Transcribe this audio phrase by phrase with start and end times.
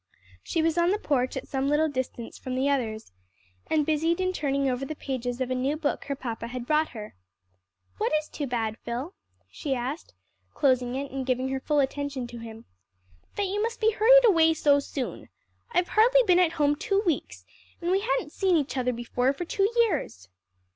[0.41, 3.11] She was on the porch at some little distance from the others,
[3.69, 6.89] and busied in turning over the pages of a new book her papa had brought
[6.97, 7.13] her.
[7.99, 9.13] "What is too bad, Phil?"
[9.51, 10.15] she asked,
[10.55, 12.65] closing it, and giving her full attention to him.
[13.35, 15.29] "That you must be hurried away so soon.
[15.71, 17.45] I've hardly been at home two weeks,
[17.79, 20.29] and we hadn't seen each other before for two years."